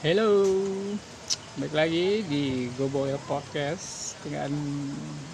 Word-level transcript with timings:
Hello, 0.00 0.32
baik 1.60 1.76
lagi 1.76 2.24
di 2.24 2.72
Goboil 2.72 3.20
Podcast 3.28 4.16
dengan 4.24 4.48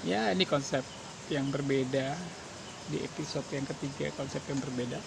ya 0.03 0.35
ini 0.35 0.43
konsep 0.43 0.83
yang 1.31 1.55
berbeda 1.55 2.19
di 2.91 2.99
episode 2.99 3.47
yang 3.55 3.63
ketiga 3.63 4.11
konsep 4.19 4.43
yang 4.51 4.59
berbeda. 4.59 4.99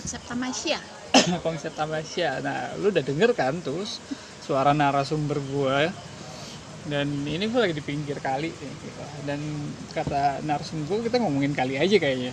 Konsep 0.00 0.24
tamasya. 0.24 0.80
Konsep 1.44 1.76
tamasya. 1.76 2.40
Nah, 2.40 2.72
lu 2.80 2.88
udah 2.88 3.04
denger 3.04 3.36
kan 3.36 3.60
terus 3.60 4.00
suara 4.40 4.72
narasumber 4.72 5.44
gua? 5.52 5.92
Dan 6.88 7.28
ini 7.28 7.52
gue 7.52 7.60
lagi 7.60 7.76
di 7.76 7.84
pinggir 7.84 8.16
kali 8.16 8.48
gitu. 8.48 9.04
dan 9.28 9.36
kata 9.92 10.40
narasumber 10.40 10.88
gua 10.88 11.04
kita 11.04 11.20
ngomongin 11.20 11.52
kali 11.52 11.76
aja 11.76 12.00
kayaknya. 12.00 12.32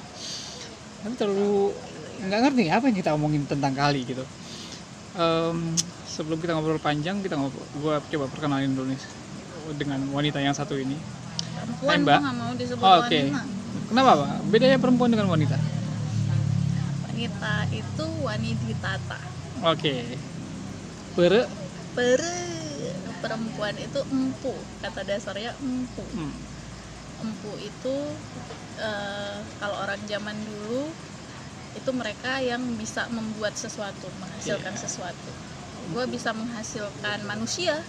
Tapi 1.04 1.12
terlalu 1.20 1.76
nggak 2.24 2.40
ngerti 2.40 2.64
apa 2.72 2.88
yang 2.88 2.98
kita 3.04 3.12
omongin 3.12 3.44
tentang 3.52 3.76
kali 3.76 4.08
gitu. 4.08 4.24
Em, 5.20 5.76
sebelum 6.14 6.38
kita 6.38 6.54
ngobrol 6.54 6.78
panjang 6.78 7.18
kita 7.20 7.34
ngobrol 7.34 7.66
gue 7.74 7.94
coba 8.14 8.26
perkenalin 8.30 8.70
dulu 8.70 8.86
nih 8.88 9.02
dengan 9.74 10.00
wanita 10.08 10.38
yang 10.38 10.54
satu 10.54 10.78
ini. 10.78 10.94
Perempuan 11.56 11.98
Mbak. 12.04 12.12
gua 12.12 12.22
nggak 12.22 12.38
mau 12.38 12.52
disebut 12.54 12.84
Oh, 12.84 12.96
oke. 13.00 13.10
wanita. 13.10 13.42
Kenapa 13.90 14.12
pak? 14.16 14.30
Bedanya 14.48 14.78
perempuan 14.78 15.10
dengan 15.10 15.28
wanita? 15.28 15.58
Wanita 17.04 17.54
itu 17.72 18.06
waniditata 18.22 19.20
oke. 19.64 19.96
Pere? 21.14 21.42
Pere. 21.94 22.38
Perempuan 23.20 23.76
itu 23.80 24.00
empu. 24.06 24.54
Kata 24.82 25.02
dasarnya 25.02 25.56
empu. 25.58 26.04
Hmm. 26.14 26.34
empu 27.24 27.56
itu 27.56 27.96
eh, 28.76 29.38
kalau 29.56 29.80
orang 29.80 30.02
zaman 30.04 30.36
dulu 30.36 30.92
itu 31.74 31.90
mereka 31.96 32.44
yang 32.44 32.60
bisa 32.76 33.08
membuat 33.08 33.56
sesuatu 33.56 34.12
menghasilkan 34.20 34.76
Iya. 34.76 34.82
sesuatu 34.84 35.32
gue 35.92 36.06
bisa 36.08 36.32
menghasilkan 36.32 37.20
manusia. 37.28 37.82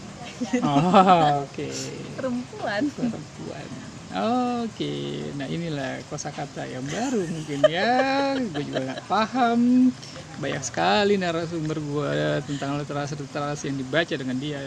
Oh, 0.65 1.45
oke. 1.47 1.69
Perempuan. 2.17 2.83
Perempuan. 2.91 3.69
Oke 4.15 5.27
nah 5.35 5.51
inilah 5.51 5.99
kosakata 6.07 6.63
yang 6.71 6.87
baru 6.87 7.27
mungkin 7.27 7.61
ya. 7.67 8.39
Gue 8.39 8.63
juga 8.63 8.81
nggak 8.95 9.03
paham. 9.11 9.91
Banyak 10.39 10.63
sekali 10.63 11.19
narasumber 11.19 11.79
gue 11.83 12.15
tentang 12.47 12.79
literasi 12.79 13.19
literasi 13.19 13.75
yang 13.75 13.79
dibaca 13.83 14.15
dengan 14.15 14.39
dia. 14.39 14.63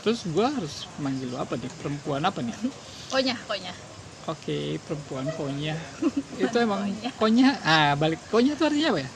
Terus 0.00 0.24
gue 0.24 0.46
harus 0.48 0.88
manggil 1.00 1.28
lu 1.28 1.36
apa 1.36 1.60
nih? 1.60 1.68
Perempuan 1.76 2.24
apa 2.24 2.40
nih? 2.40 2.56
Konya 3.12 3.36
konya. 3.44 3.72
Oke 4.26 4.80
perempuan 4.82 5.28
konya. 5.36 5.76
Itu 6.40 6.56
emang 6.56 6.88
konya. 7.20 7.52
ah 7.62 7.92
balik. 8.00 8.18
Konya 8.32 8.56
itu 8.56 8.64
artinya 8.64 8.96
apa 8.96 9.00
ya? 9.04 9.10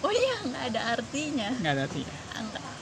Oh 0.00 0.12
iya 0.12 0.36
nggak 0.48 0.64
ada 0.72 0.80
artinya. 0.96 1.48
Nggak 1.60 1.72
ada 1.76 1.82
artinya. 1.84 2.16
Enggak. 2.40 2.73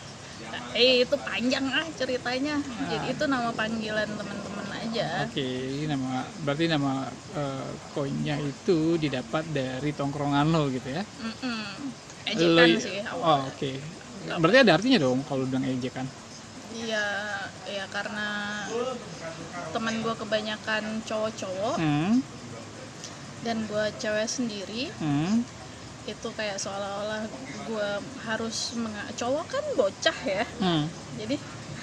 Eh 0.73 1.05
itu 1.05 1.17
panjang 1.21 1.65
ah 1.69 1.87
ceritanya. 1.93 2.57
Jadi 2.91 3.07
itu 3.13 3.25
nama 3.29 3.51
panggilan 3.53 4.09
teman-teman 4.17 4.67
aja. 4.81 5.29
Oke, 5.29 5.45
ini 5.77 5.85
nama 5.85 6.25
berarti 6.41 6.65
nama 6.69 6.93
eh, 7.37 7.69
koinnya 7.93 8.37
itu 8.41 8.97
didapat 8.97 9.45
dari 9.53 9.91
tongkrongan 9.93 10.47
lo 10.49 10.73
gitu 10.73 10.89
ya? 10.89 11.03
Mm-mm. 11.21 11.93
Lo- 12.33 12.33
Ejekan 12.33 12.69
sih 12.81 12.99
Oh, 13.13 13.21
awal. 13.21 13.53
oke. 13.53 13.71
Berarti 14.41 14.59
ada 14.65 14.73
artinya 14.79 14.99
dong 15.05 15.21
kalau 15.29 15.45
bilang 15.45 15.65
ejekan. 15.69 16.07
Iya, 16.73 17.05
ya 17.69 17.85
karena 17.93 18.27
teman 19.73 20.05
gue 20.05 20.15
kebanyakan 20.17 21.03
cowok-cowok 21.09 21.77
Hmm, 21.81 22.21
dan 23.43 23.67
gue 23.67 23.85
cewek 23.99 24.29
sendiri 24.31 24.93
hmm, 25.03 25.43
itu 26.07 26.29
kayak 26.35 26.59
seolah-olah 26.63 27.31
gue 27.63 27.89
harus 28.27 28.75
cowok 29.19 29.47
kan 29.47 29.65
bocah 29.79 30.19
ya 30.27 30.45
hmm. 30.61 30.93
jadi 31.15 31.37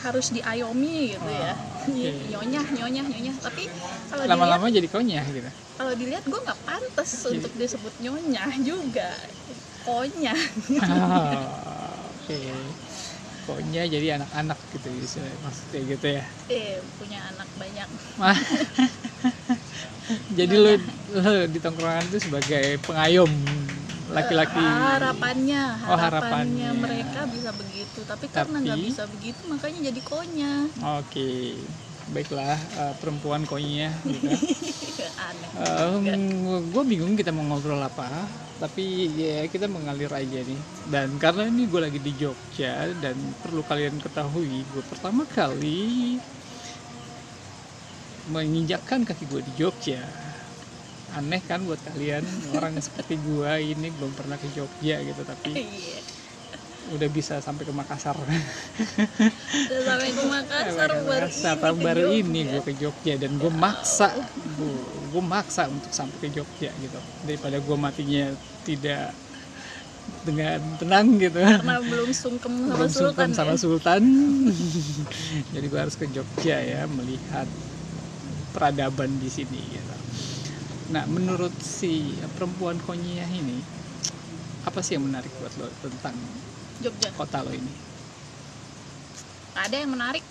harus 0.04 0.30
diayomi 0.36 1.16
gitu 1.18 1.30
ya 1.32 1.54
Oh, 1.80 1.88
oke. 1.88 2.14
nyonyah 2.32 2.66
nyonyah 2.76 3.06
nyonyah 3.08 3.36
tapi 3.42 3.64
kalau 4.12 4.26
Lama-lama 4.28 4.68
jadi 4.72 4.88
konya 4.92 5.20
gitu. 5.32 5.50
kalau 5.80 5.94
dilihat 5.96 6.26
gue 6.28 6.40
nggak 6.46 6.62
pantas 6.68 7.10
untuk 7.26 7.54
disebut 7.56 7.96
nyonya 8.04 8.44
juga 8.62 9.16
konya 9.86 10.36
Ah, 10.78 12.10
oke. 12.12 12.34
Konya 13.46 13.82
jadi 13.94 14.08
anak-anak 14.20 14.60
gitu 14.74 14.88
bisa 15.02 15.20
maksudnya 15.44 15.80
gitu 15.92 16.06
ya. 16.18 16.24
eh 16.50 16.82
punya 16.98 17.30
anak 17.30 17.50
banyak 17.54 17.88
Jadi 20.30 20.54
lo, 20.64 20.70
lo 21.10 21.30
di 21.54 21.60
tongkrongan 21.62 22.10
itu 22.10 22.18
sebagai 22.30 22.82
pengayom 22.86 23.32
laki-laki. 24.10 24.58
harapannya 24.58 25.64
Oh, 25.86 25.94
harapannya 25.94 26.00
harapannya. 26.00 26.70
mereka 26.74 27.20
bisa 27.26 27.50
begitu 27.52 28.00
tapi 28.04 28.26
karena 28.28 28.58
nggak 28.60 28.78
Tapi- 28.78 28.90
bisa 28.90 29.04
begitu 29.06 29.42
makanya 29.46 29.80
jadi 29.88 30.02
konya 30.02 30.54
Oke. 31.00 31.32
Baiklah 32.10 32.58
eh, 32.58 32.94
perempuan 32.98 33.46
konya 33.46 33.94
gitu. 34.04 34.34
aneh 35.14 36.18
gue 36.66 36.84
bingung 36.84 37.14
kita 37.14 37.30
mau 37.30 37.46
ngobrol 37.46 37.78
apa, 37.78 38.10
tapi 38.58 38.82
ya 39.12 39.46
kita 39.46 39.70
mengalir 39.70 40.10
aja 40.10 40.42
nih. 40.42 40.58
Dan 40.86 41.16
karena 41.16 41.46
ini 41.46 41.70
gue 41.70 41.78
lagi 41.78 42.02
di 42.02 42.10
Jogja 42.12 42.90
dan 42.98 43.14
perlu 43.38 43.62
kalian 43.62 44.02
ketahui, 44.02 44.66
gue 44.66 44.84
pertama 44.84 45.22
kali 45.24 46.18
menginjakkan 48.26 49.06
kaki 49.06 49.26
gue 49.26 49.42
di 49.44 49.54
Jogja. 49.56 50.02
Aneh 51.10 51.42
kan 51.42 51.66
buat 51.66 51.82
kalian 51.82 52.22
orang 52.56 52.78
seperti 52.78 53.18
gue 53.18 53.52
ini 53.74 53.88
belum 53.90 54.14
pernah 54.14 54.38
ke 54.38 54.48
Jogja 54.48 55.02
gitu, 55.02 55.22
tapi 55.24 55.58
Iya. 55.58 56.00
udah 56.90 57.10
bisa 57.10 57.38
sampai 57.42 57.66
ke 57.66 57.74
Makassar. 57.74 58.18
udah 58.18 59.82
sampai 59.86 60.10
ke 60.10 60.24
Makassar 60.26 60.90
baru 60.90 61.06
Makassar 61.06 61.56
ini 61.58 61.66
ke 61.78 61.84
baru 61.84 62.02
Jogja. 62.08 62.20
ini 62.22 62.40
gue 62.46 62.62
ke 62.62 62.74
Jogja 62.74 63.14
dan 63.18 63.32
gue 63.36 63.52
maksa 63.52 64.10
gue 64.38 64.74
gue 65.10 65.24
maksa 65.24 65.64
untuk 65.68 65.92
sampai 65.92 66.18
ke 66.18 66.30
Jogja 66.30 66.70
gitu 66.76 66.98
daripada 67.22 67.58
gue 67.58 67.78
matinya 67.78 68.26
tidak 68.64 69.14
dengan 70.26 70.58
tenang 70.82 71.08
gitu 71.22 71.38
karena 71.38 71.78
belum 71.82 72.10
sungkem 72.12 72.54
sama 72.66 72.74
belum 72.76 72.90
Sultan 72.90 73.30
sungkem 73.30 73.30
sama 73.38 73.54
ya. 73.54 73.60
Sultan 73.62 74.04
jadi 75.54 75.66
gue 75.68 75.80
harus 75.80 75.96
ke 75.96 76.06
Jogja 76.10 76.58
ya 76.58 76.82
melihat 76.90 77.46
peradaban 78.50 79.22
di 79.22 79.30
sini 79.30 79.62
gitu 79.70 79.99
nah 80.90 81.06
menurut 81.06 81.54
si 81.62 82.18
perempuan 82.34 82.82
konyah 82.82 83.30
ini 83.30 83.62
apa 84.66 84.82
sih 84.82 84.98
yang 84.98 85.06
menarik 85.06 85.30
buat 85.38 85.54
lo 85.62 85.70
tentang 85.86 86.16
Jogja? 86.82 87.10
kota 87.16 87.46
lo 87.46 87.52
ini? 87.52 87.74
Ada 89.56 89.76
yang 89.84 89.92
menarik. 89.94 90.24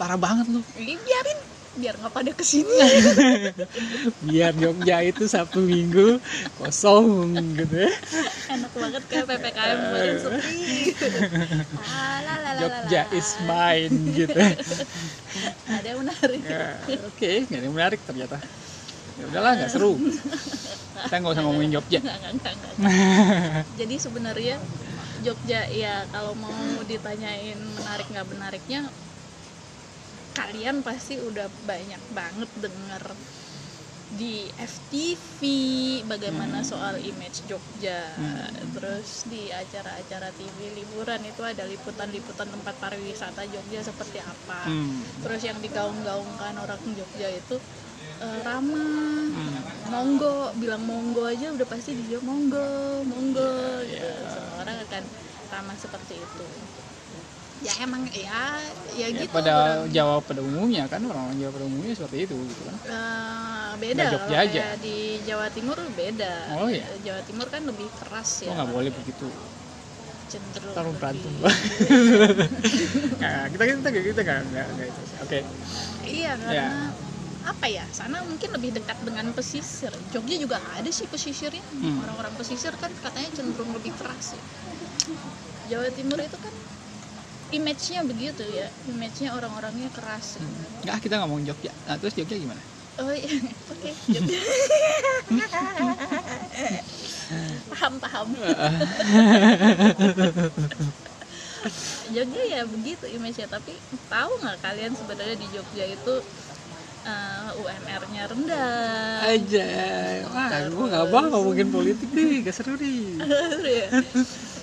Parah 0.00 0.16
banget 0.16 0.48
lo. 0.48 0.64
Ini 0.80 0.96
biarin 0.96 1.38
biar 1.76 1.94
nggak 2.00 2.12
pada 2.16 2.30
ke 2.34 2.42
sini. 2.42 2.72
Biar 4.26 4.50
Jogja 4.58 5.06
itu 5.06 5.28
Sabtu 5.30 5.62
Minggu 5.62 6.18
kosong 6.58 7.36
gitu 7.54 7.86
ya. 7.86 7.92
Enak 8.50 8.72
banget 8.74 9.02
kayak 9.06 9.24
ppkm 9.28 9.78
kemarin 9.78 10.16
sepi. 10.18 10.60
Jogja 12.58 13.02
is 13.12 13.28
mine 13.44 13.96
gitu. 14.16 14.40
Ada 15.68 15.86
yang 15.94 16.00
menarik. 16.02 16.42
Ya, 16.42 16.98
oke 17.06 17.30
nggak 17.46 17.58
ada 17.60 17.66
yang 17.68 17.76
menarik 17.76 18.00
ternyata 18.02 18.36
ya 19.20 19.24
udahlah 19.28 19.52
nggak 19.60 19.70
seru. 19.70 19.92
Kita 21.04 21.14
nggak 21.20 21.32
usah 21.36 21.44
ngomongin 21.44 21.72
Jogja. 21.76 22.00
Jadi 23.80 23.94
sebenarnya 24.00 24.56
Jogja 25.20 25.68
ya 25.68 26.08
kalau 26.08 26.32
mau 26.32 26.80
ditanyain 26.88 27.60
menarik 27.60 28.08
nggak 28.08 28.28
menariknya 28.32 28.80
kalian 30.32 30.80
pasti 30.80 31.20
udah 31.20 31.50
banyak 31.68 32.00
banget 32.16 32.50
denger 32.62 33.04
di 34.10 34.42
FTV 34.58 35.38
bagaimana 36.10 36.66
soal 36.66 36.98
image 36.98 37.46
Jogja. 37.46 38.10
Hmm. 38.18 38.74
terus 38.74 39.26
di 39.30 39.50
acara-acara 39.54 40.34
TV 40.34 40.74
liburan 40.74 41.22
itu 41.22 41.42
ada 41.46 41.62
liputan-liputan 41.62 42.50
tempat 42.50 42.74
pariwisata 42.82 43.46
Jogja 43.46 43.86
seperti 43.86 44.18
apa. 44.18 44.66
Hmm. 44.66 44.98
terus 45.22 45.46
yang 45.46 45.58
digaung-gaungkan 45.62 46.58
orang 46.58 46.80
Jogja 46.96 47.28
itu 47.30 47.62
eh, 48.20 48.38
ramah 48.42 49.24
Hmm. 49.30 49.60
monggo 49.86 50.34
bilang 50.54 50.82
monggo 50.82 51.24
aja 51.24 51.50
udah 51.50 51.64
pasti 51.64 51.96
dia 51.96 52.18
monggo 52.20 52.68
monggo 53.02 53.50
gitu 53.82 54.04
Iya. 54.04 54.28
semua 54.28 54.56
orang 54.60 54.76
akan 54.84 55.02
ramah 55.48 55.76
seperti 55.76 56.14
itu 56.20 56.46
ya 57.58 57.72
emang 57.78 58.08
ya 58.08 58.56
ya 58.90 59.06
Ya, 59.06 59.06
gitu 59.14 59.30
pada 59.30 59.52
orang. 59.52 59.92
Jawa 59.92 60.14
pada 60.20 60.40
umumnya 60.40 60.84
kan 60.86 61.00
orang 61.02 61.36
Jawa 61.36 61.50
pada 61.50 61.64
umumnya 61.64 61.92
seperti 61.92 62.24
itu 62.24 62.36
gitu 62.46 62.62
kan 62.62 62.76
Eh, 62.80 63.70
beda 63.78 64.02
kalau 64.02 64.12
Jogja 64.24 64.38
aja. 64.42 64.62
di 64.76 64.96
Jawa 65.22 65.46
Timur 65.48 65.76
beda 65.90 66.34
Oh, 66.56 66.68
iya? 66.68 66.86
Jawa 66.98 67.20
Timur 67.22 67.46
kan 67.48 67.62
lebih 67.62 67.88
keras 67.92 68.40
oh 68.40 68.44
ya 68.44 68.52
nggak 68.54 68.68
boleh 68.70 68.90
begitu 68.94 69.28
cenderung 70.26 70.74
taruh 70.74 70.92
lebih- 70.92 71.00
berantem 71.00 71.32
nah, 73.22 73.44
kita 73.50 73.62
kita 73.66 73.88
kita 73.90 74.20
nggak 74.22 74.40
nggak 74.46 74.86
itu 74.88 75.02
oke 75.18 75.38
iya 76.02 76.32
karena 76.34 76.54
Ya. 76.54 76.68
Apa 77.46 77.66
ya 77.66 77.84
sana 77.90 78.20
mungkin 78.26 78.52
lebih 78.52 78.76
dekat 78.76 79.00
dengan 79.04 79.32
pesisir. 79.32 79.92
Jogja 80.12 80.36
juga 80.36 80.60
ada 80.76 80.90
sih 80.92 81.08
pesisirnya. 81.08 81.62
Hmm. 81.80 82.04
orang-orang 82.04 82.34
pesisir 82.36 82.72
kan 82.76 82.92
katanya 83.00 83.30
cenderung 83.32 83.72
lebih 83.72 83.92
keras 83.96 84.36
ya. 84.36 84.42
Jawa 85.70 85.88
Timur 85.94 86.18
itu 86.20 86.36
kan 86.36 86.54
image-nya 87.50 88.00
begitu 88.04 88.44
ya. 88.50 88.68
Image-nya 88.90 89.34
orang-orangnya 89.34 89.88
keras 89.94 90.36
Nggak, 90.84 90.96
kita 91.02 91.14
ngomong 91.24 91.46
Jogja. 91.48 91.72
Nah, 91.88 91.96
terus 91.96 92.14
Jogja 92.14 92.36
gimana? 92.36 92.60
oh 93.00 93.14
iya 93.16 93.32
oke 93.72 93.90
paham 97.70 97.94
paham. 98.02 98.28
Jogja 102.10 102.42
ya 102.42 102.66
begitu 102.66 103.04
image-nya. 103.06 103.46
Tapi 103.48 103.72
tahu 104.10 104.32
nggak 104.42 104.58
kalian 104.64 104.92
sebenarnya 104.96 105.36
di 105.38 105.46
Jogja 105.54 105.84
itu 105.86 106.14
eh, 107.06 107.60
UMR-nya 107.60 108.22
rendah 108.28 109.24
Aja. 109.24 109.68
Wah, 110.28 110.48
gue 110.68 110.86
nggak 110.90 111.06
mau 111.08 111.24
ngomongin 111.32 111.68
politik 111.72 112.08
nih, 112.12 112.44
gak 112.44 112.54
seru 112.56 112.76
nih. 112.76 113.20
ya 113.64 113.86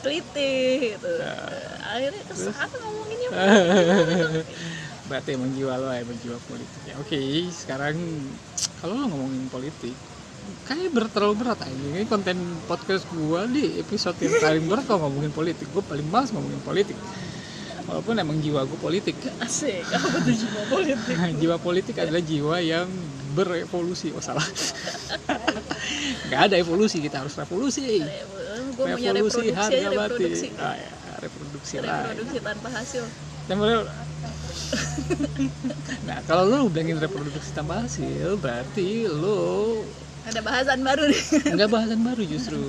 teliti 0.07 0.53
gitu 0.95 1.11
akhirnya 1.81 2.23
ke 2.23 2.33
sana 2.37 2.75
ngomonginnya 2.79 3.29
Berarti 5.09 5.29
emang 5.39 5.51
jiwa 5.55 5.79
lo 5.79 5.87
emang 5.87 6.19
jiwa 6.19 6.35
politik 6.51 6.81
ya. 6.83 6.99
Oke, 6.99 7.47
sekarang 7.47 7.95
kalau 8.83 8.99
lo 8.99 9.07
ngomongin 9.07 9.47
politik, 9.47 9.95
kayaknya 10.67 10.89
berat 10.91 11.11
terlalu 11.15 11.35
berat 11.47 11.59
aja. 11.63 11.71
Ini 11.71 12.03
konten 12.11 12.35
podcast 12.67 13.07
gua 13.15 13.47
di 13.47 13.79
episode 13.79 14.19
yang 14.19 14.35
paling 14.43 14.67
berat 14.67 14.83
kalau 14.83 15.07
ngomongin 15.07 15.31
politik. 15.31 15.71
Gue 15.71 15.79
paling 15.79 16.03
males 16.11 16.35
ngomongin 16.35 16.59
politik. 16.59 16.99
Walaupun 17.87 18.19
emang 18.19 18.37
jiwa 18.43 18.67
gue 18.67 18.75
politik. 18.75 19.15
asik 19.39 19.87
apa 19.95 20.19
tuh 20.19 20.35
jiwa 20.35 20.61
politik 20.67 21.15
jiwa 21.39 21.55
politik 21.55 21.95
adalah 22.03 22.19
jiwa 22.19 22.59
yang 22.59 22.91
berevolusi. 23.31 24.11
Oh 24.11 24.19
salah. 24.19 24.43
Gak 26.27 26.51
ada 26.51 26.55
evolusi, 26.59 26.99
kita 26.99 27.23
harus 27.23 27.33
revolusi. 27.39 28.03
Revolusi 28.03 29.07
reproduksi 29.07 29.47
harga 29.55 29.87
reproduksi 29.89 30.47
Ah, 30.59 30.75
ya, 30.75 30.91
reproduksi 31.21 31.73
reproduksi 31.81 32.37
tanpa 32.43 32.69
hasil 32.69 33.03
nah 36.03 36.19
kalau 36.27 36.43
lo 36.51 36.57
bilangin 36.67 36.99
reproduksi 36.99 37.55
tanpa 37.55 37.87
hasil 37.87 38.35
berarti 38.35 39.07
lo 39.07 39.87
ada 40.27 40.39
bahasan 40.43 40.79
baru 40.83 41.03
nih. 41.07 41.23
Nggak 41.55 41.69
bahasan 41.71 41.99
baru 42.03 42.23
justru. 42.27 42.59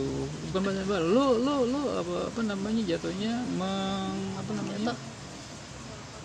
Bukan 0.50 0.60
bahasan 0.62 0.86
baru. 0.86 1.04
Lo 1.10 1.26
lo 1.36 1.54
lo 1.66 1.80
apa 1.98 2.14
apa 2.30 2.40
namanya 2.46 2.82
jatuhnya 2.86 3.34
meng 3.58 4.14
apa 4.38 4.50
namanya? 4.54 4.94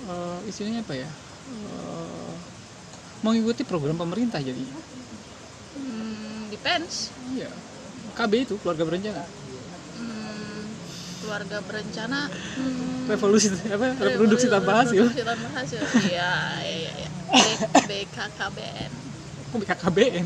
Eh, 0.03 0.39
istilahnya 0.49 0.85
apa 0.85 0.93
ya? 0.93 1.09
Eh, 1.49 2.33
mengikuti 3.23 3.63
program 3.63 3.97
pemerintah 3.97 4.37
jadi 4.43 4.61
hmm, 5.79 6.53
depends. 6.53 7.09
Iya. 7.33 7.49
KB 8.13 8.31
itu 8.45 8.55
keluarga 8.61 8.85
berencana. 8.85 9.25
Hmm, 9.97 10.63
keluarga 11.23 11.57
berencana 11.65 12.29
hmm, 12.29 13.09
revolusi 13.09 13.47
apa 13.73 13.97
reproduksi 13.97 14.47
tanpa 14.51 14.85
hasil. 14.85 15.01
Reproduksi 15.09 15.23
tanpa 15.25 15.47
hasil. 15.57 15.81
Iya 16.13 16.33
iya 16.61 16.91
iya 16.93 17.09
BKKBN 17.89 18.91
kok 19.53 19.57
BKKBN 19.61 20.25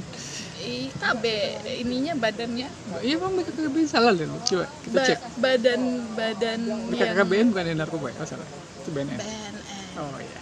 IKB 0.57 1.23
ininya 1.85 2.13
badannya. 2.17 2.67
Iya 3.05 3.15
bang 3.21 3.33
BKKBN 3.37 3.87
salah 3.87 4.11
deh 4.17 4.25
coba 4.25 4.65
kita 4.81 4.97
Ba- 4.97 5.05
cek. 5.05 5.19
badan 5.37 5.81
badan 6.17 6.59
yang 6.65 6.81
BKKBN 6.89 7.45
bukan 7.53 7.65
yang 7.69 7.77
narkoba 7.77 8.09
ya? 8.09 8.17
Oh 8.21 8.27
salah. 8.27 8.47
Itu 8.81 8.89
BNN 8.91 9.17
BNN 9.17 9.53
oh 10.01 10.17
iya. 10.17 10.39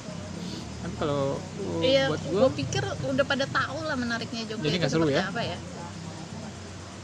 kan 0.80 0.90
kalau 0.96 1.36
uh, 1.36 1.82
Iya, 1.82 2.08
buat 2.08 2.20
gue 2.22 2.38
gua 2.38 2.50
pikir 2.52 2.84
udah 3.04 3.24
pada 3.26 3.44
tahu 3.44 3.78
lah 3.82 3.96
menariknya 3.98 4.42
Jogja 4.48 4.64
Jadi 4.64 4.76
nggak 4.78 4.92
seru 4.92 5.08
ya? 5.08 5.22
apa 5.28 5.42
ya? 5.42 5.58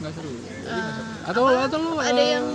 nggak 0.01 0.13
seru 0.13 0.33
Jadi 0.33 0.69
nggak 0.71 0.93
seru. 0.93 1.03
Eh, 1.03 1.29
atau 1.29 1.43
apa? 1.45 1.61
atau 1.67 1.77
lu 1.79 1.91
Ada 1.99 2.21
eh, 2.21 2.29
yang- 2.33 2.51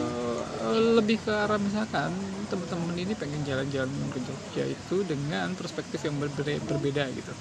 lebih 0.68 1.16
ke 1.24 1.32
arah 1.32 1.56
misalkan 1.56 2.12
teman-teman 2.50 2.96
ini 2.98 3.14
pengen 3.16 3.40
jalan-jalan 3.40 3.92
ke 4.12 4.18
Jogja 4.20 4.64
itu 4.66 5.00
dengan 5.00 5.54
perspektif 5.54 6.02
yang 6.04 6.18
berbeda, 6.18 6.60
berbeda 6.60 7.04
gitu 7.14 7.32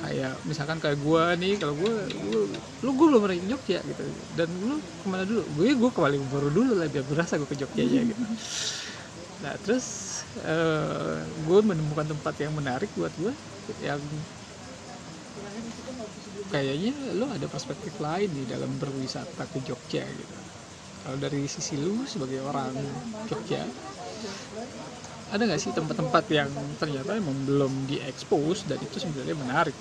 kayak 0.00 0.40
misalkan 0.48 0.78
kayak 0.82 0.98
gua 1.04 1.36
nih 1.40 1.52
kalau 1.60 1.74
gua, 1.80 1.92
gua 2.24 2.38
lu 2.84 2.90
gua 2.98 3.06
belum 3.12 3.20
pernah 3.24 3.36
ke 3.44 3.48
Jogja 3.52 3.78
gitu. 3.90 4.02
Dan 4.32 4.48
lu 4.68 4.74
ke 5.00 5.06
mana 5.12 5.24
dulu? 5.28 5.40
Gue 5.56 5.66
gue 5.76 5.90
ke 5.94 6.00
baru 6.34 6.48
dulu 6.56 6.72
lah 6.80 6.88
biar 6.92 7.04
berasa 7.04 7.36
gue 7.40 7.48
ke 7.52 7.58
Jogja 7.60 7.84
ya 7.84 8.00
gitu. 8.08 8.24
Nah 9.42 9.56
terus 9.62 9.86
eh 10.36 11.16
gue 11.32 11.58
menemukan 11.64 12.06
tempat 12.12 12.34
yang 12.44 12.52
menarik 12.58 12.92
buat 12.92 13.12
gue 13.16 13.32
yang 13.80 14.28
kayaknya 16.50 17.14
lo 17.14 17.30
ada 17.30 17.46
perspektif 17.46 17.98
lain 18.02 18.34
di 18.34 18.42
dalam 18.48 18.76
berwisata 18.80 19.46
ke 19.52 19.58
Jogja 19.62 20.04
gitu. 20.14 20.38
Kalau 21.00 21.16
dari 21.20 21.46
sisi 21.50 21.76
lu 21.80 22.04
sebagai 22.08 22.40
orang 22.44 23.04
Jogja 23.28 23.70
ada 25.30 25.42
nggak 25.46 25.60
sih 25.62 25.72
tempat-tempat 25.72 26.24
yang 26.30 26.50
ternyata 26.80 27.10
emang 27.14 27.36
belum 27.46 27.72
diekspos 27.86 28.66
dan 28.68 28.78
itu 28.82 28.98
sebenarnya 28.98 29.36
menarik 29.38 29.76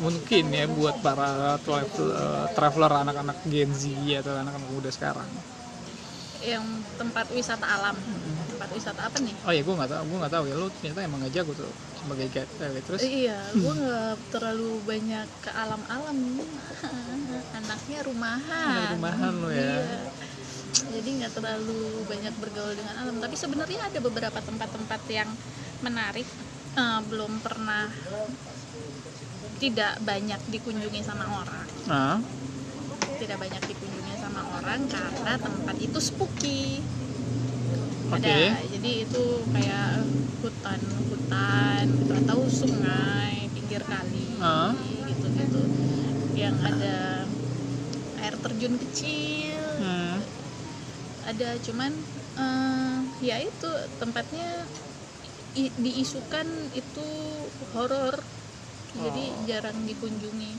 mungkin 0.00 0.44
ya 0.48 0.64
buat 0.64 0.96
para 1.04 1.60
travel, 1.60 2.08
eh, 2.08 2.46
traveler 2.56 2.92
anak-anak 3.04 3.38
Gen 3.44 3.70
Z 3.76 3.84
atau 4.24 4.32
anak-anak 4.38 4.68
muda 4.70 4.90
sekarang 4.90 5.28
Yang 6.40 6.64
tempat 6.96 7.28
wisata 7.36 7.68
alam. 7.68 8.00
Tempat 8.48 8.68
wisata 8.72 9.00
apa 9.12 9.20
nih? 9.20 9.36
oh 9.44 9.52
ya 9.52 9.60
gue 9.60 9.74
nggak 9.76 9.90
tahu 9.92 10.02
gue 10.08 10.18
nggak 10.24 10.32
tahu 10.32 10.44
ya 10.48 10.54
lo 10.56 10.66
ternyata 10.72 11.00
emang 11.04 11.18
nggak 11.20 11.34
jago 11.36 11.52
tuh 11.52 11.72
sebagai 12.00 12.26
guide 12.32 12.48
Eh, 12.64 12.80
terus 12.80 13.02
Iya, 13.04 13.36
gue 13.52 13.72
nggak 13.76 14.14
terlalu 14.32 14.70
banyak 14.80 15.26
ke 15.44 15.50
alam-alam. 15.52 16.16
Anaknya 17.60 17.98
rumahan. 18.08 18.96
Rumahan 18.96 19.32
lo 19.36 19.48
ya. 19.52 19.60
Iya. 19.60 20.29
Jadi 20.90 21.08
nggak 21.22 21.32
terlalu 21.38 22.02
banyak 22.06 22.34
bergaul 22.38 22.74
dengan 22.74 22.94
alam. 22.98 23.16
Tapi 23.22 23.36
sebenarnya 23.38 23.86
ada 23.86 23.98
beberapa 24.02 24.38
tempat-tempat 24.42 25.00
yang 25.10 25.30
menarik. 25.80 26.26
Eh, 26.76 27.00
belum 27.10 27.42
pernah 27.42 27.90
tidak 29.60 30.00
banyak 30.00 30.40
dikunjungi 30.48 31.00
sama 31.04 31.24
orang. 31.28 31.66
nah 31.84 32.16
Tidak 33.20 33.36
banyak 33.36 33.62
dikunjungi 33.68 34.14
sama 34.16 34.40
orang 34.56 34.80
karena 34.88 35.32
tempat 35.36 35.76
itu 35.76 35.98
spooky. 36.00 36.80
Oke. 38.10 38.16
Ada. 38.16 38.64
Jadi 38.64 38.92
itu 39.04 39.24
kayak 39.52 40.02
hutan-hutan 40.40 41.84
gitu 41.84 42.12
atau 42.24 42.38
sungai 42.48 43.46
pinggir 43.52 43.84
kali 43.84 44.24
Ah. 44.40 44.72
gitu-gitu. 45.04 45.62
Yang 46.32 46.56
ada 46.64 46.96
air 48.24 48.34
terjun 48.40 48.74
kecil. 48.80 49.60
hmm. 49.84 50.39
Ada 51.22 51.60
cuman 51.60 51.92
eh, 52.32 52.96
ya 53.20 53.36
itu 53.38 53.68
tempatnya 53.96 54.64
i- 55.52 55.74
diisukan 55.76 56.46
itu 56.72 57.06
horor. 57.72 58.16
Jadi 58.90 59.24
Oh. 59.30 59.44
jarang 59.46 59.78
dikunjungi. 59.84 60.52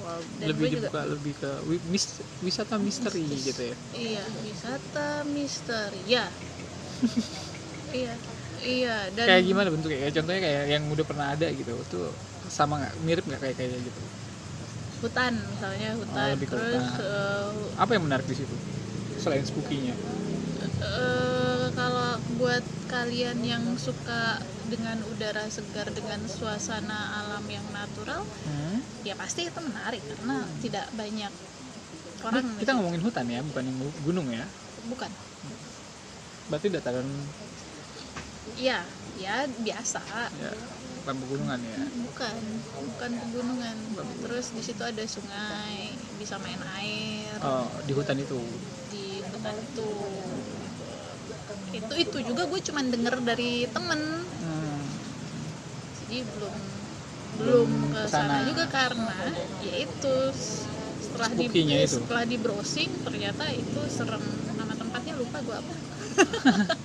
Wah, 0.00 0.22
Dan 0.38 0.46
lebih 0.54 0.62
gue 0.62 0.70
juga- 0.78 0.90
dibuka 0.90 1.02
lebih 1.04 1.34
ke 1.34 1.50
mis- 1.84 2.22
wisata 2.38 2.78
misteri 2.78 3.26
gitu 3.26 3.62
ya 3.62 3.76
Iya, 3.90 4.22
wisata 4.40 5.08
misteri. 5.26 6.00
Ya. 6.06 6.26
iya. 7.92 8.14
Iya, 8.60 9.08
dan 9.16 9.24
kayak 9.24 9.44
gimana 9.48 9.68
bentuknya 9.72 9.98
kayak 10.04 10.14
contohnya 10.20 10.40
kayak 10.44 10.64
yang 10.68 10.84
udah 10.92 11.04
pernah 11.08 11.26
ada 11.32 11.48
gitu 11.48 11.72
tuh 11.88 12.12
sama 12.52 12.76
nggak 12.76 12.94
mirip 13.00 13.24
nggak 13.24 13.40
kayak 13.40 13.56
kayak 13.56 13.80
gitu 13.80 14.00
hutan 15.00 15.32
misalnya 15.48 15.90
hutan 15.96 16.28
lebih 16.36 16.46
ke 16.52 16.56
terus 16.60 16.84
hutan. 16.92 17.08
eh, 17.08 17.80
apa 17.80 17.90
yang 17.96 18.04
menarik 18.04 18.26
di 18.28 18.36
situ 18.36 18.52
selain 19.20 19.44
spooky-nya? 19.44 19.94
Eh, 20.80 21.66
kalau 21.76 22.16
buat 22.40 22.64
kalian 22.88 23.44
yang 23.44 23.64
suka 23.76 24.40
dengan 24.72 24.96
udara 25.12 25.44
segar 25.52 25.92
dengan 25.92 26.24
suasana 26.24 27.20
alam 27.26 27.44
yang 27.50 27.66
natural 27.74 28.22
hmm? 28.22 28.78
ya 29.02 29.18
pasti 29.18 29.50
itu 29.50 29.60
menarik 29.60 29.98
karena 29.98 30.46
tidak 30.62 30.86
banyak 30.94 31.32
orang 32.22 32.44
Ini 32.46 32.60
kita 32.62 32.72
ngomongin 32.78 33.02
hutan 33.02 33.26
ya 33.26 33.40
bukan 33.42 33.62
yang 33.66 33.78
gunung 34.06 34.28
ya? 34.30 34.46
Bukan. 34.86 35.10
Berarti 36.48 36.66
dataran 36.70 37.08
iya 38.56 38.86
ya 39.18 39.44
biasa. 39.48 40.00
Ya 40.38 40.52
bukan 41.00 41.14
pegunungan 41.26 41.60
ya? 41.64 41.78
Bukan 42.06 42.34
bukan 42.88 43.10
pegunungan. 43.26 43.76
Terus 44.22 44.46
di 44.52 44.62
situ 44.62 44.82
ada 44.84 45.04
sungai 45.08 45.96
bisa 46.20 46.36
main 46.38 46.60
air. 46.78 47.34
Oh 47.40 47.66
di 47.88 47.92
hutan 47.96 48.20
itu 48.20 48.38
hutan 49.40 49.56
itu 51.70 51.94
itu 51.96 52.18
juga 52.26 52.42
gue 52.44 52.60
cuman 52.60 52.84
denger 52.92 53.14
dari 53.24 53.64
temen 53.70 54.00
hmm. 54.20 54.80
jadi 56.04 56.18
belum 56.28 56.54
belum 57.40 57.70
ke 57.96 58.02
sana 58.10 58.44
juga 58.44 58.64
karena 58.68 59.16
ya 59.64 59.74
itu 59.80 60.14
setelah 61.00 61.30
di 61.32 61.46
itu. 61.48 61.88
setelah 61.88 62.24
di 62.28 62.36
browsing 62.36 62.90
ternyata 63.06 63.48
itu 63.48 63.80
serem 63.88 64.20
nama 64.60 64.74
tempatnya 64.76 65.14
lupa 65.16 65.38
gua 65.40 65.56
apa 65.62 65.74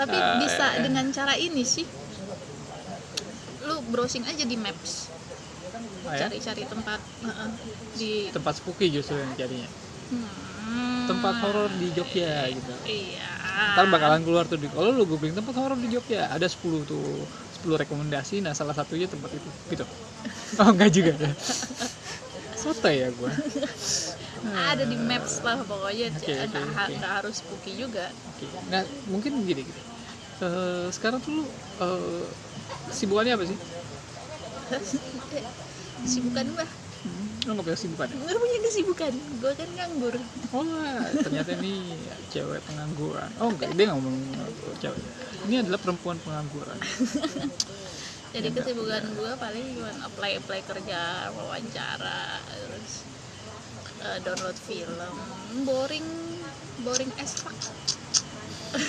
tapi 0.00 0.16
Ah, 0.16 0.36
bisa 0.40 0.66
iya. 0.76 0.80
dengan 0.84 1.06
cara 1.12 1.34
ini 1.36 1.64
sih 1.64 1.84
lu 3.66 3.76
browsing 3.92 4.24
aja 4.24 4.44
di 4.46 4.56
maps 4.56 5.12
Ah, 6.06 6.14
ya? 6.14 6.30
cari-cari 6.30 6.62
tempat 6.70 7.00
di 7.98 8.30
tempat 8.30 8.62
spooky 8.62 8.94
justru 8.94 9.18
yang 9.18 9.34
jadinya 9.34 9.66
Hmm, 10.06 11.06
tempat 11.10 11.34
horor 11.42 11.70
di 11.74 11.88
Jogja 11.94 12.46
gitu. 12.50 12.72
Iya. 12.86 13.26
Ntar 13.74 13.86
bakalan 13.90 14.22
keluar 14.22 14.44
tuh 14.46 14.58
di 14.60 14.68
kalau 14.70 14.92
lu 14.94 15.04
googling 15.08 15.34
tempat 15.34 15.54
horor 15.58 15.78
di 15.80 15.88
Jogja 15.90 16.30
ada 16.30 16.46
10 16.46 16.86
tuh 16.86 17.02
10 17.58 17.76
rekomendasi 17.80 18.44
nah 18.44 18.52
salah 18.54 18.76
satunya 18.76 19.08
tempat 19.10 19.30
itu 19.34 19.48
gitu. 19.72 19.84
Oh 20.62 20.70
enggak 20.72 20.90
juga 20.94 21.12
ya? 21.18 21.30
Soto 22.56 22.88
ya 22.90 23.10
gua? 23.14 23.30
Ada 24.70 24.84
di 24.86 24.96
maps 24.98 25.42
lah 25.42 25.58
pokoknya 25.62 26.06
Oke, 26.16 26.32
oke, 26.34 26.58
nggak 26.60 26.86
nggak 26.98 27.12
harus 27.22 27.34
spooky 27.42 27.72
juga. 27.78 28.10
Oke. 28.10 28.46
nah 28.70 28.82
mungkin 29.10 29.42
gini 29.46 29.62
gitu 29.66 29.80
Eh, 30.36 30.88
sekarang 30.92 31.16
tuh 31.24 31.32
lu 31.32 31.44
eh, 31.80 32.24
sibukannya 32.92 33.32
apa 33.40 33.44
sih? 33.48 33.56
Kesibukan 36.04 36.46
gua 36.52 36.66
lu 37.46 37.54
nggak 37.54 37.66
punya 37.70 37.78
sibukan 37.78 38.06
ya? 38.10 38.16
nggak 38.18 38.40
punya 38.42 38.58
kesibukan. 38.66 39.12
Gua 39.38 39.52
kan 39.54 39.68
nganggur. 39.78 40.14
Oh 40.50 40.66
ternyata 41.22 41.50
ini 41.62 41.94
cewek 42.34 42.60
pengangguran. 42.66 43.30
Oh 43.38 43.48
enggak 43.54 43.70
dia 43.78 43.86
ngomong 43.94 44.16
cewek. 44.82 44.98
Ini 45.46 45.62
adalah 45.62 45.78
perempuan 45.78 46.18
pengangguran. 46.26 46.74
Jadi 48.34 48.48
kesibukan 48.50 49.02
gua 49.14 49.38
paling 49.38 49.64
cuma 49.78 49.94
apply 50.04 50.42
apply 50.42 50.60
kerja 50.66 51.30
wawancara 51.38 52.42
terus 52.50 53.06
eh, 54.02 54.18
download 54.26 54.58
film. 54.66 55.14
Boring. 55.62 56.06
Boring 56.82 57.10
as 57.22 57.38
fuck. 57.38 57.54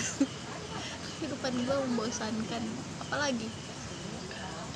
Kehidupan 1.22 1.54
gua 1.70 1.78
membosankan. 1.86 2.64
Apalagi? 3.06 3.48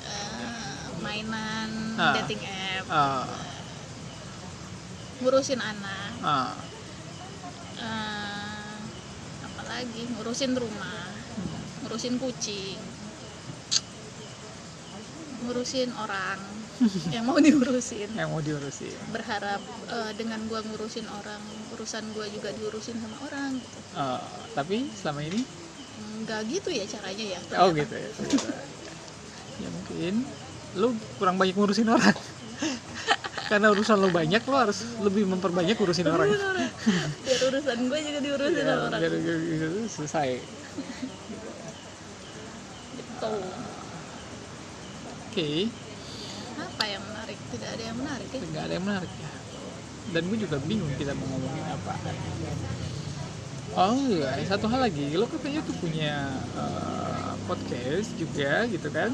Eh, 0.06 0.86
mainan 1.02 1.98
Ah. 1.98 2.14
dating 2.22 2.40
app. 2.46 2.86
Ah 2.88 3.51
ngurusin 5.22 5.60
anak. 5.62 6.10
Ah. 6.26 6.52
Eh, 7.78 8.74
apalagi 9.46 10.02
ngurusin 10.18 10.52
rumah 10.58 11.06
ngurusin 11.82 12.18
kucing 12.18 12.78
ngurusin 15.42 15.90
orang. 15.98 16.38
Yang 17.14 17.24
mau 17.26 17.38
diurusin. 17.38 18.08
Yang 18.14 18.28
mau 18.30 18.40
diurusin. 18.42 18.98
Berharap 19.14 19.62
eh, 19.90 20.12
dengan 20.18 20.42
gua 20.50 20.62
ngurusin 20.66 21.06
orang 21.06 21.42
urusan 21.74 22.04
gua 22.14 22.26
juga 22.30 22.50
diurusin 22.54 22.98
sama 22.98 23.16
orang 23.26 23.58
gitu. 23.58 23.78
Ah, 23.94 24.22
tapi 24.54 24.86
selama 24.94 25.22
ini? 25.26 25.42
Nggak 26.22 26.40
gitu 26.50 26.68
ya 26.70 26.84
caranya 26.86 27.24
ya. 27.38 27.40
Oh 27.62 27.70
gitu 27.70 27.94
ya. 27.94 28.10
Ya 29.60 29.68
mungkin 29.70 30.26
lu 30.74 30.90
kurang 31.20 31.38
banyak 31.38 31.54
ngurusin 31.54 31.86
orang 31.86 32.16
karena 33.52 33.68
urusan 33.68 34.00
lu 34.00 34.08
banyak 34.08 34.40
lu 34.48 34.56
harus 34.56 34.80
lebih 35.04 35.28
memperbanyak 35.28 35.76
ngurusin 35.76 36.08
orang. 36.08 36.32
Biar 37.20 37.40
urusan 37.52 37.78
gua 37.84 37.98
juga 38.00 38.18
diurusin 38.24 38.64
Ya, 38.64 38.88
orang. 38.88 38.96
Biar- 38.96 39.20
biar- 39.20 39.44
biar 39.44 39.70
selesai. 39.92 40.28
Gitu. 42.96 43.32
Oke. 45.28 45.50
Apa 46.56 46.84
yang 46.88 47.02
menarik? 47.04 47.38
Tidak 47.52 47.68
ada 47.68 47.82
yang 47.84 47.96
menarik 48.00 48.28
ya? 48.32 48.40
Nggak 48.40 48.62
ada 48.64 48.72
yang 48.72 48.84
menarik 48.88 49.12
ya. 49.12 49.30
Dan 50.12 50.22
gue 50.28 50.38
juga 50.40 50.56
bingung 50.64 50.92
kita 50.96 51.12
mau 51.12 51.24
ngomongin 51.28 51.64
apa. 51.68 51.92
Oh 53.72 53.96
iya. 54.08 54.48
Satu 54.48 54.64
hal 54.68 54.80
lagi. 54.80 55.12
Lo 55.12 55.28
katanya 55.28 55.60
tuh 55.64 55.76
punya 55.76 56.28
eh, 56.56 57.32
podcast 57.44 58.16
juga 58.16 58.64
gitu 58.64 58.88
kan? 58.88 59.12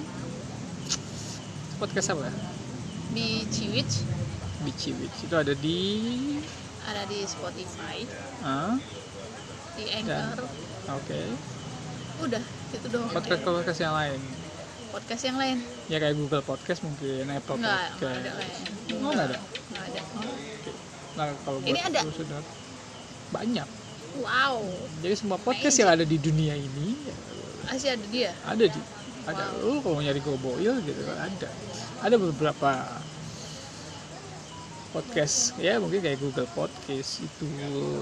Podcast 1.78 2.14
apa? 2.14 2.30
Di 3.14 3.46
Ciwich 3.50 4.02
Bici 4.68 4.92
Witch 5.00 5.24
itu 5.24 5.32
ada 5.32 5.56
di 5.56 5.80
ada 6.84 7.08
di 7.08 7.24
Spotify. 7.24 8.04
Ah 8.44 8.76
di 9.80 9.84
Anchor. 9.96 10.44
Oke. 10.92 11.20
Udah 12.20 12.44
itu 12.76 12.86
doang. 12.92 13.08
Podcast 13.08 13.40
podcast 13.48 13.80
yang 13.80 13.96
lain? 13.96 14.20
Podcast 14.92 15.22
yang 15.24 15.36
lain? 15.40 15.56
Ya 15.88 15.96
kayak 15.96 16.20
Google 16.20 16.44
Podcast 16.44 16.84
mungkin 16.84 17.32
Apple 17.32 17.56
enggak 17.56 17.96
Podcast. 17.96 18.12
ada 18.12 18.30
kayaknya. 18.36 18.68
oh 18.92 19.10
nggak 19.16 19.26
ada? 19.32 19.38
Nggak 19.72 19.84
ada. 19.88 20.00
nah 21.16 21.24
kalau 21.48 21.58
buat 21.64 21.70
Ini 21.72 21.80
ada. 21.88 22.00
sudah 22.12 22.40
banyak. 23.32 23.68
Wow, 24.20 24.56
jadi 25.00 25.14
semua 25.16 25.40
podcast 25.40 25.76
yang 25.80 25.96
ada 25.96 26.04
di 26.04 26.20
dunia 26.20 26.52
ini 26.52 26.92
masih 27.64 27.96
ada 27.96 28.04
dia. 28.12 28.32
ada 28.44 28.64
di 28.68 28.80
ada. 29.24 29.44
Lu 29.64 29.80
kalau 29.80 29.96
mau 29.96 30.04
nyari 30.04 30.20
Goboil 30.20 30.76
gitu 30.84 31.00
ada. 31.08 31.48
Ada 32.04 32.16
beberapa 32.20 33.00
podcast 34.88 35.52
ya 35.60 35.76
mungkin 35.76 36.00
kayak 36.00 36.18
Google 36.18 36.48
Podcast 36.48 37.20
itu 37.20 37.48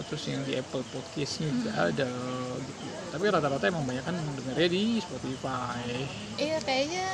terus 0.06 0.22
yang 0.30 0.42
di 0.46 0.54
Apple 0.54 0.86
Podcastnya 0.86 1.50
juga 1.50 1.70
Hmm. 1.74 1.86
ada 1.90 2.10
gitu 2.62 2.84
tapi 3.10 3.24
rata-rata 3.26 3.64
emang 3.66 3.84
banyak 3.84 4.04
kan 4.04 4.16
dengarnya 4.38 4.68
di 4.70 4.84
Spotify 5.02 5.82
Iya 6.36 6.58
kayaknya, 6.62 7.06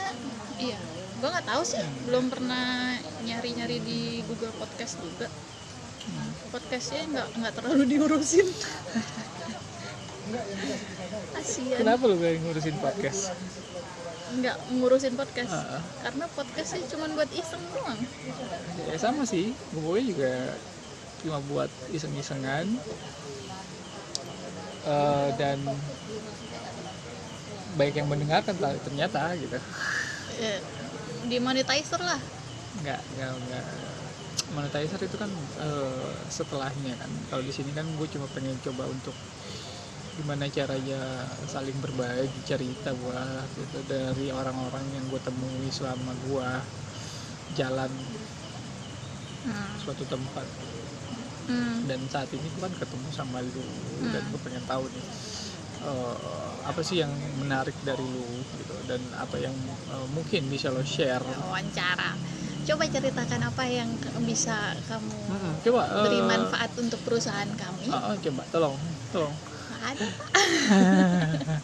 iya. 0.59 0.79
Gua 1.23 1.29
nggak 1.31 1.47
tahu 1.47 1.63
sih, 1.63 1.79
belum 2.03 2.27
pernah 2.27 2.99
nyari-nyari 3.23 3.79
di 3.79 4.01
Google 4.27 4.51
Podcast 4.59 4.99
juga. 4.99 5.31
Podcastnya 6.51 7.07
nggak 7.07 7.29
nggak 7.39 7.53
terlalu 7.63 7.83
diurusin. 7.87 8.47
Kenapa 11.79 12.07
lu 12.07 12.15
gak 12.19 12.39
ngurusin 12.41 12.77
podcast 12.79 13.35
Nggak 14.33 14.57
ngurusin 14.73 15.15
podcast. 15.15 15.53
Ah. 15.53 15.83
Karena 16.01 16.25
podcastnya 16.29 16.83
cuma 16.89 17.07
buat 17.13 17.31
iseng 17.33 17.63
doang. 17.71 18.01
ya 18.83 18.97
sama 18.97 19.23
sih 19.23 19.53
Goboil 19.71 20.05
juga 20.05 20.57
cuma 21.23 21.39
buat 21.43 21.71
iseng-isengan 21.89 22.67
Eh, 24.83 25.29
dan 25.39 25.63
baik 27.73 27.95
yang 27.95 28.11
mendengarkan 28.11 28.59
ta- 28.59 28.83
ternyata 28.83 29.31
gitu 29.39 29.55
Ya, 30.35 30.59
di 31.23 31.39
monetizer 31.39 32.03
lah. 32.03 32.19
nggak 32.83 33.01
nggak 33.15 33.31
nggak 33.39 33.67
monetizer 34.51 34.99
itu 34.99 35.15
kan 35.15 35.31
eh, 35.61 36.11
setelahnya 36.27 36.99
kan 36.99 37.11
kalau 37.31 37.47
di 37.47 37.55
sini 37.55 37.71
kan 37.71 37.87
gue 37.87 38.09
cuma 38.11 38.27
pengen 38.27 38.59
coba 38.59 38.91
untuk 38.91 39.15
gimana 40.13 40.45
caranya 40.53 41.01
saling 41.49 41.79
berbagi 41.85 42.41
cerita 42.45 42.93
gua 42.93 43.49
gitu 43.57 43.81
dari 43.93 44.29
orang-orang 44.29 44.85
yang 44.97 45.05
gue 45.09 45.21
temui 45.25 45.69
selama 45.73 46.13
gua 46.29 46.49
jalan 47.59 47.93
Hmm. 49.43 49.75
suatu 49.83 50.05
tempat 50.07 50.47
Hmm. 51.49 51.83
dan 51.83 52.07
saat 52.07 52.31
ini 52.31 52.47
gue 52.47 52.63
kan 52.63 52.75
ketemu 52.79 53.09
sama 53.11 53.43
lu 53.43 53.59
dan 54.15 54.23
Hmm. 54.23 54.31
gue 54.31 54.41
pengen 54.47 54.65
tahu 54.71 54.85
nih 54.95 55.07
eh, 55.83 56.15
apa 56.63 56.81
sih 56.87 57.03
yang 57.03 57.11
menarik 57.35 57.75
dari 57.83 58.07
lu 58.07 58.23
gitu 58.55 58.75
dan 58.87 59.11
apa 59.19 59.37
yang 59.43 59.55
eh, 59.91 60.07
mungkin 60.07 60.47
bisa 60.47 60.71
lo 60.71 60.87
share 60.87 61.27
Wawancara. 61.27 62.15
Coba 62.63 62.85
ceritakan 62.87 63.41
apa 63.51 63.65
yang 63.67 63.99
bisa 64.23 64.79
kamu 64.87 65.19
Mm-mm, 65.27 65.55
coba 65.67 65.83
eh, 65.91 66.03
beri 66.07 66.21
manfaat 66.23 66.71
untuk 66.79 67.01
perusahaan 67.03 67.51
kami. 67.59 67.91
ah, 67.91 68.15
ah, 68.15 68.17
coba 68.23 68.43
tolong 68.47 68.79
tolong 69.11 69.35
Ada. 69.83 70.07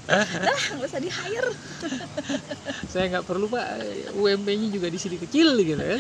Dah, 0.43 0.61
nggak 0.75 0.89
usah 0.89 0.99
di 0.99 1.07
hire. 1.07 1.51
saya 2.93 3.05
nggak 3.09 3.25
perlu 3.25 3.47
pak 3.47 3.67
UMP-nya 4.13 4.69
juga 4.69 4.89
di 4.89 4.99
sini 4.99 5.17
kecil 5.17 5.55
gitu 5.57 5.79
ya 5.79 5.99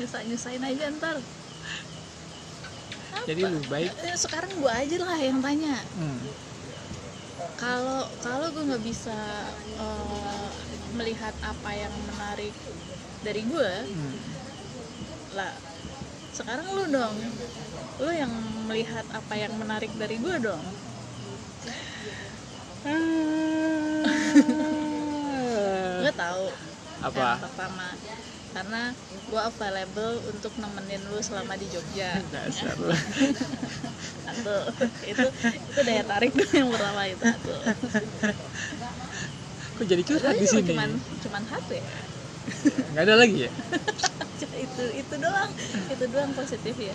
Nyusahin 0.00 0.26
nyusahin 0.26 0.62
aja 0.62 0.84
ntar. 0.96 1.16
jadi 3.20 3.40
lebih 3.44 3.68
baik 3.68 3.90
Eh, 4.00 4.16
Sekarang 4.16 4.48
gua 4.56 4.72
aja 4.74 4.96
lah 4.98 5.18
yang 5.18 5.40
tanya. 5.40 5.76
hmm, 5.76 6.18
Kalau 7.56 8.08
kalau 8.20 8.48
gue 8.48 8.64
nggak 8.64 8.80
bisa 8.80 9.18
eh, 9.76 10.48
melihat 10.96 11.34
apa 11.40 11.70
yang 11.70 11.92
menarik 12.08 12.54
dari 13.20 13.44
gue, 13.44 13.72
hmm. 13.84 14.14
lah 15.36 15.52
sekarang 16.32 16.66
lu 16.72 16.84
dong. 16.88 17.14
Lu 18.00 18.08
yang 18.08 18.32
melihat 18.64 19.04
apa 19.12 19.36
yang 19.36 19.52
menarik 19.60 19.92
dari 20.00 20.16
gue 20.16 20.36
dong. 20.40 20.64
Gue 26.00 26.12
tahu. 26.16 26.48
apa 27.00 27.16
Yang 27.16 27.40
pertama, 27.44 27.86
karena 28.56 28.82
gue 29.08 29.40
available 29.40 30.14
untuk 30.32 30.52
nemenin 30.56 31.00
lu 31.12 31.20
selama 31.20 31.60
di 31.60 31.68
Jogja. 31.68 32.16
dasar 32.32 32.76
Satu, 34.20 34.56
itu 35.12 35.28
itu 35.44 35.80
daya 35.84 36.04
tarik 36.04 36.32
gue 36.32 36.48
yang 36.56 36.68
pertama 36.72 37.04
itu. 37.04 37.24
Satu. 37.24 37.52
kok 39.80 39.88
jadi 39.88 40.02
curhat 40.04 40.36
di 40.36 40.44
sini 40.44 40.76
cuman 40.76 40.92
cuman 41.24 41.42
HP 41.48 41.80
ya 41.80 41.84
nggak 42.92 43.04
ada 43.08 43.14
lagi 43.16 43.48
ya 43.48 43.50
itu 44.60 44.84
itu 44.92 45.14
doang 45.16 45.50
itu 45.88 46.04
doang 46.12 46.32
positif 46.36 46.76
ya 46.76 46.92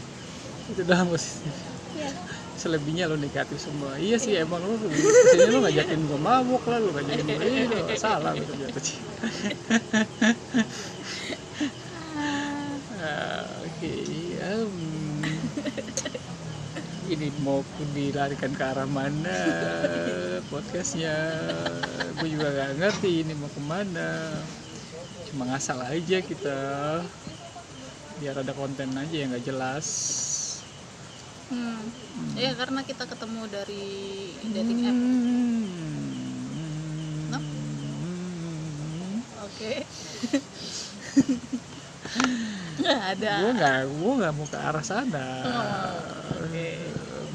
itu 0.66 0.82
dalam 0.84 1.08
positif 1.10 1.54
Iya. 1.96 2.12
selebihnya 2.60 3.08
lo 3.08 3.16
negatif 3.16 3.56
semua. 3.56 3.96
Iya 3.96 4.20
sih 4.20 4.36
emang 4.36 4.60
lo 4.60 4.76
ke 4.76 4.88
sini 5.32 5.48
lo 5.48 5.64
ngajakin 5.64 6.00
gue 6.04 6.20
mabuk 6.20 6.64
lah 6.68 6.84
lo 6.84 6.92
ngajakin 6.92 7.24
gue 7.24 7.48
ini 7.48 7.72
lo 7.72 7.96
salah 7.96 8.36
lo 8.36 8.44
ternyata 8.44 8.80
sih 8.84 9.00
Ah, 12.96 13.44
oke 13.64 13.92
ini 17.06 17.30
mau 17.46 17.62
dilarikan 17.94 18.50
ke 18.50 18.64
arah 18.66 18.90
mana 18.90 19.38
podcastnya? 20.50 21.14
Gue 22.18 22.34
juga 22.34 22.50
nggak 22.50 22.72
ngerti 22.82 23.22
ini 23.22 23.34
mau 23.38 23.48
ke 23.48 23.62
mana 23.62 24.34
cuma 25.30 25.46
ngasal 25.48 25.80
aja 25.86 26.18
kita. 26.20 26.60
Biar 28.18 28.36
ada 28.42 28.52
konten 28.52 28.90
aja 28.96 29.16
yang 29.16 29.30
nggak 29.32 29.46
jelas 29.46 29.86
hmm. 31.50 31.82
ya 32.36 32.52
karena 32.60 32.82
kita 32.84 33.04
ketemu 33.08 33.42
dari 33.48 33.84
dating 34.44 34.80
app 34.90 34.98
No? 37.32 37.40
oke 39.46 39.74
nggak 42.80 43.02
ada 43.18 43.32
gue 43.42 43.52
nggak 43.56 43.78
gue 43.90 44.12
nggak 44.20 44.34
mau 44.36 44.48
ke 44.48 44.58
arah 44.60 44.84
sana 44.86 45.28
Oh, 45.46 46.44
oke. 46.46 46.68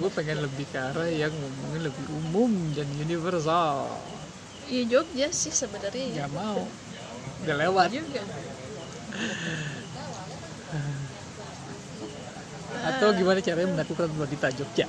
gue 0.00 0.10
pengen 0.16 0.38
lebih 0.40 0.66
ke 0.68 0.78
arah 0.78 1.08
yang 1.08 1.32
ngomongin 1.32 1.82
lebih 1.88 2.06
umum 2.08 2.50
dan 2.76 2.86
universal 2.96 3.88
Iya 4.70 4.82
Jogja 4.86 5.28
sih 5.34 5.50
sebenarnya 5.50 6.04
ya. 6.06 6.14
nggak 6.24 6.30
mau 6.38 6.62
udah 7.40 7.56
lewat 7.56 7.88
juga. 7.90 8.22
atau 12.80 13.08
gimana 13.18 13.38
caranya 13.44 13.68
menaklukkan 13.76 14.10
wanita 14.16 14.48
Jogja 14.56 14.86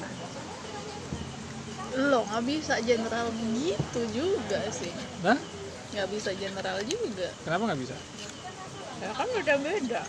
Lo 2.09 2.19
nggak 2.27 2.43
bisa 2.51 2.75
general 2.87 3.27
gitu 3.35 4.01
juga 4.17 4.59
sih. 4.79 4.95
nah 5.21 5.37
Nggak 5.91 6.07
bisa 6.15 6.31
general 6.41 6.77
juga. 6.87 7.29
kenapa 7.43 7.63
nggak 7.69 7.81
bisa 7.83 7.95
Ya 9.01 9.11
kan 9.17 9.27
beda 9.35 9.55
beda. 9.65 10.01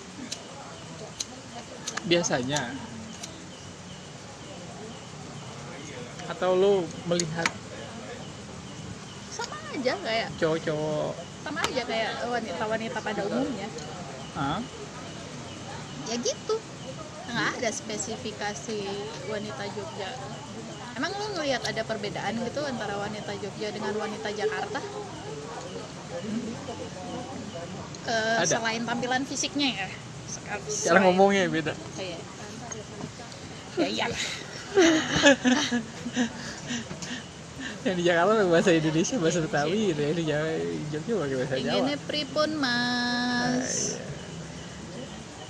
biasanya 2.07 2.79
atau 6.27 6.51
lo 6.59 6.73
melihat 7.09 7.49
Sama 9.33 9.57
aja 9.75 9.95
kayak 10.05 10.31
cowok-cowok 10.39 11.15
sama 11.43 11.61
aja 11.67 11.83
kayak 11.91 12.13
wanita-wanita 12.31 12.99
pada 13.03 13.23
umumnya. 13.27 13.67
ah, 14.35 14.63
Ya 16.07 16.17
gitu. 16.19 16.55
Nggak 17.33 17.49
ada 17.59 17.71
spesifikasi 17.73 18.81
wanita 19.27 19.65
Jogja. 19.73 20.11
Emang 20.93 21.13
lo 21.17 21.27
ngelihat 21.33 21.65
ada 21.65 21.83
perbedaan 21.83 22.37
gitu 22.45 22.61
antara 22.69 22.95
wanita 23.01 23.33
Jogja 23.41 23.73
dengan 23.73 23.97
wanita 23.97 24.29
Jakarta? 24.37 24.79
Eh, 28.03 28.37
Ada. 28.37 28.61
Selain 28.61 28.85
tampilan 28.85 29.25
fisiknya 29.25 29.69
ya. 29.73 29.89
Cara 30.85 31.01
ngomongnya 31.01 31.49
beda 31.49 31.73
Iya. 31.97 32.19
Ya 33.73 33.89
iyalah. 33.89 34.23
yang 37.83 37.99
di 37.99 38.05
Jakarta 38.07 38.47
bahasa 38.47 38.71
Indonesia 38.71 39.19
bahasa 39.19 39.43
Betawi 39.43 39.91
gitu 39.91 40.01
ya 40.07 40.13
di 40.15 40.25
Jogja 40.93 41.13
pakai 41.19 41.37
bahasa 41.43 41.55
Jawa 41.59 41.83
Ini 41.83 41.95
pripun 42.07 42.51
Ah, 42.55 43.59
mas? 43.59 43.99
iya. 43.99 44.07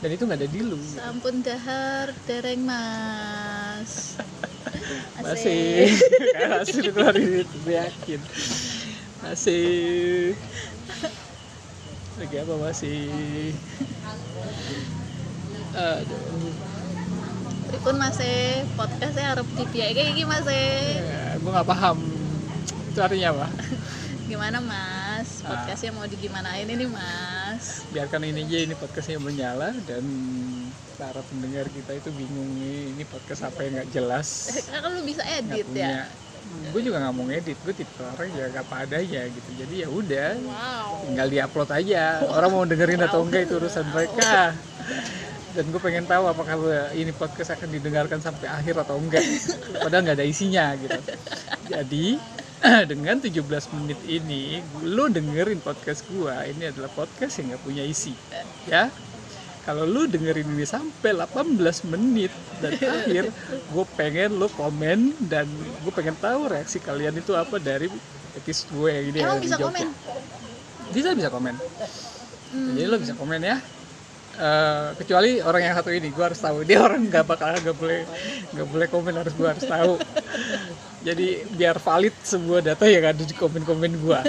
Dan 0.02 0.10
itu 0.10 0.22
nggak 0.26 0.40
ada 0.42 0.50
di 0.50 0.60
lu 0.66 0.78
Sampun 0.82 1.46
dahar 1.46 2.10
dereng 2.26 2.66
mas. 2.66 4.18
masih 5.24 5.94
hasil 6.34 6.90
keluar 6.90 7.14
ini 7.14 7.46
gue 7.46 7.74
yakin 7.78 8.20
masih 9.22 9.64
lagi 12.18 12.36
apa 12.42 12.54
masih 12.58 12.98
aduh 15.72 16.50
Pripun 17.70 17.96
mas 17.96 18.18
e 18.20 18.66
podcastnya 18.74 19.32
harap 19.32 19.46
dibiayai 19.54 19.94
kayak 19.94 20.08
gini 20.12 20.26
mas 20.26 20.44
e. 20.50 20.66
ya, 20.98 21.38
gue 21.38 21.50
nggak 21.50 21.68
paham 21.70 22.02
itu 22.90 22.98
artinya 22.98 23.28
apa 23.38 23.46
Gimana 24.32 24.64
mas? 24.64 25.44
Ah. 25.44 25.52
Podcastnya 25.52 25.92
mau 25.92 26.08
digimanain 26.08 26.64
ini 26.64 26.88
mas? 26.88 27.41
Biarkan 27.88 28.22
ini 28.24 28.42
aja 28.42 28.58
ini 28.62 28.74
podcastnya 28.74 29.18
menyala 29.18 29.70
dan 29.84 30.04
para 30.94 31.20
pendengar 31.24 31.66
kita 31.66 31.92
itu 31.94 32.10
bingung 32.12 32.50
nih 32.56 32.94
ini 32.94 33.02
podcast 33.02 33.42
apa 33.44 33.58
yang 33.62 33.72
nggak 33.76 33.90
jelas? 33.90 34.28
Kan 34.70 34.90
lu 34.90 35.02
bisa 35.02 35.22
edit 35.26 35.66
ya. 35.72 36.06
gue 36.42 36.82
juga 36.82 37.00
nggak 37.00 37.14
mau 37.14 37.24
ngedit 37.24 37.58
gue 37.62 37.74
tipe 37.74 38.02
orang 38.02 38.28
ya 38.28 38.44
nggak 38.50 38.64
apa 38.64 38.76
adanya 38.84 39.22
gitu. 39.24 39.50
Jadi 39.56 39.74
ya 39.82 39.88
udah 39.88 40.30
Wow. 40.36 40.88
tinggal 41.06 41.28
diupload 41.28 41.70
aja. 41.72 42.04
Orang 42.28 42.50
mau 42.50 42.64
dengerin 42.64 43.00
atau 43.00 43.22
enggak 43.22 43.46
itu 43.46 43.56
urusan 43.56 43.86
mereka. 43.88 44.52
Dan 45.54 45.68
gue 45.68 45.80
pengen 45.80 46.08
tahu 46.08 46.24
apakah 46.24 46.56
ini 46.92 47.12
podcast 47.12 47.52
akan 47.52 47.68
didengarkan 47.68 48.18
sampai 48.18 48.48
akhir 48.48 48.74
atau 48.78 48.96
enggak. 48.96 49.20
Padahal 49.78 50.02
nggak 50.02 50.16
ada 50.16 50.26
isinya 50.26 50.72
gitu. 50.76 50.96
Jadi 51.68 52.16
dengan 52.90 53.18
17 53.18 53.42
menit 53.78 54.00
ini 54.06 54.62
lu 54.86 55.10
dengerin 55.10 55.58
podcast 55.58 56.06
gua. 56.10 56.46
Ini 56.46 56.70
adalah 56.70 56.90
podcast 56.94 57.42
yang 57.42 57.54
nggak 57.54 57.62
punya 57.62 57.82
isi 57.82 58.14
ya. 58.70 58.86
Kalau 59.62 59.86
lu 59.86 60.10
dengerin 60.10 60.58
ini 60.58 60.66
sampai 60.66 61.14
18 61.14 61.58
menit 61.86 62.34
dan 62.58 62.74
akhir 62.98 63.30
gue 63.46 63.84
pengen 63.94 64.34
lu 64.34 64.50
komen 64.50 65.14
dan 65.30 65.46
gue 65.86 65.92
pengen 65.94 66.18
tahu 66.18 66.50
reaksi 66.50 66.82
kalian 66.82 67.14
itu 67.14 67.30
apa 67.38 67.62
dari 67.62 67.86
episode 68.34 68.74
gue 68.74 68.88
yang 68.90 69.06
ini 69.14 69.18
Emang 69.22 69.38
bisa 69.38 69.54
komen? 69.58 69.86
bisa 70.90 71.08
bisa 71.14 71.28
komen. 71.30 71.54
Hmm. 72.52 72.74
jadi 72.74 72.86
lo 72.90 72.98
bisa 72.98 73.14
komen 73.14 73.40
ya. 73.42 73.56
Eh, 74.32 74.88
kecuali 74.96 75.44
orang 75.44 75.60
yang 75.60 75.74
satu 75.76 75.92
ini 75.92 76.08
gue 76.08 76.24
harus 76.24 76.40
tahu. 76.40 76.64
Dia 76.64 76.82
orang 76.82 77.04
nggak 77.06 77.24
bakal 77.28 77.52
nggak 77.52 77.76
boleh 77.76 78.02
nggak 78.56 78.68
boleh 78.68 78.86
komen 78.90 79.14
harus 79.14 79.32
gue 79.36 79.44
harus 79.48 79.66
tahu 79.68 79.92
jadi 81.02 81.26
biar 81.50 81.76
valid 81.82 82.14
sebuah 82.22 82.60
data 82.62 82.86
yang 82.86 83.04
ada 83.10 83.22
di 83.22 83.34
komen-komen 83.34 83.92
gue 83.98 84.20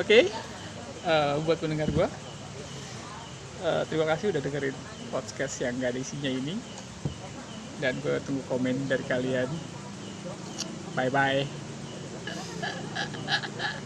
oke 0.00 0.20
Eh, 1.00 1.34
buat 1.48 1.56
pendengar 1.56 1.88
gue 1.88 2.08
eh, 3.64 3.82
terima 3.88 4.04
kasih 4.04 4.36
udah 4.36 4.42
dengerin 4.44 4.76
podcast 5.08 5.64
yang 5.64 5.80
gak 5.80 5.96
ada 5.96 6.00
isinya 6.00 6.28
ini. 6.28 6.60
Dan 7.80 7.96
gue 8.04 8.20
tunggu 8.20 8.44
komen 8.44 8.84
dari 8.84 9.04
kalian. 9.08 9.48
Bye 10.92 11.08
bye 11.08 11.48